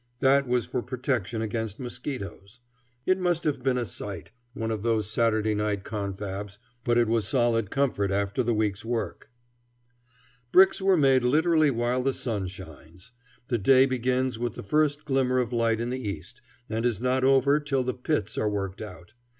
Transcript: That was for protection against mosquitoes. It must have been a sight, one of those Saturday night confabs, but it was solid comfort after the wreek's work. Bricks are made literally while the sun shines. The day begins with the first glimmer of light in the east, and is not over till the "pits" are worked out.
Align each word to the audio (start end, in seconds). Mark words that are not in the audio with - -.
That 0.19 0.47
was 0.47 0.65
for 0.65 0.81
protection 0.81 1.43
against 1.43 1.79
mosquitoes. 1.79 2.59
It 3.05 3.19
must 3.19 3.43
have 3.43 3.61
been 3.61 3.77
a 3.77 3.85
sight, 3.85 4.31
one 4.55 4.71
of 4.71 4.81
those 4.81 5.07
Saturday 5.07 5.53
night 5.53 5.83
confabs, 5.83 6.57
but 6.83 6.97
it 6.97 7.07
was 7.07 7.27
solid 7.27 7.69
comfort 7.69 8.09
after 8.09 8.41
the 8.41 8.55
wreek's 8.55 8.83
work. 8.83 9.29
Bricks 10.51 10.81
are 10.81 10.97
made 10.97 11.23
literally 11.23 11.69
while 11.69 12.01
the 12.01 12.13
sun 12.13 12.47
shines. 12.47 13.11
The 13.47 13.59
day 13.59 13.85
begins 13.85 14.39
with 14.39 14.55
the 14.55 14.63
first 14.63 15.05
glimmer 15.05 15.37
of 15.37 15.53
light 15.53 15.79
in 15.79 15.91
the 15.91 15.99
east, 16.01 16.41
and 16.67 16.83
is 16.83 16.99
not 16.99 17.23
over 17.23 17.59
till 17.59 17.83
the 17.83 17.93
"pits" 17.93 18.39
are 18.39 18.49
worked 18.49 18.81
out. 18.81 19.13